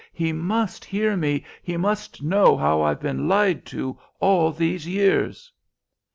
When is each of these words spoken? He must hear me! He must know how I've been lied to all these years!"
He 0.13 0.33
must 0.33 0.83
hear 0.83 1.15
me! 1.15 1.45
He 1.61 1.77
must 1.77 2.23
know 2.23 2.57
how 2.57 2.81
I've 2.81 2.99
been 3.01 3.27
lied 3.27 3.67
to 3.67 3.99
all 4.19 4.51
these 4.51 4.87
years!" 4.87 5.53